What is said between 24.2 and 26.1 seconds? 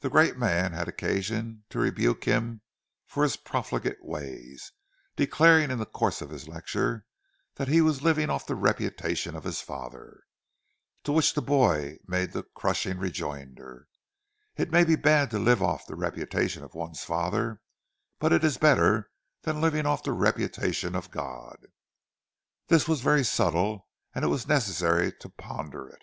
it was necessary to ponder it.